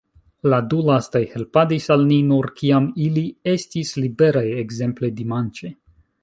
[0.51, 5.73] La du lastaj helpadis al ni nur kiam ili estis liberaj, ekzemple dimanĉe.